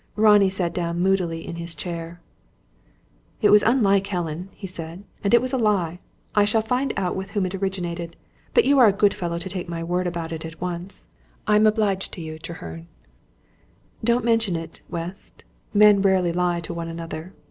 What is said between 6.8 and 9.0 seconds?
out with whom it originated. But you are a